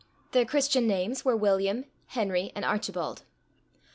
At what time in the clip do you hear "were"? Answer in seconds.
1.23-1.35